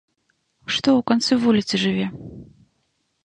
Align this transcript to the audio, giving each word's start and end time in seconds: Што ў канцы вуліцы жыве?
Што 0.75 0.89
ў 0.99 1.01
канцы 1.11 1.33
вуліцы 1.43 1.75
жыве? 1.83 2.07